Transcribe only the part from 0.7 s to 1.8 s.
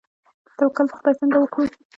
په خدای څنګه وکړو؟